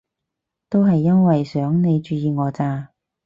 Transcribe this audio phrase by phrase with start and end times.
[0.67, 2.89] 都係因為想你注意我咋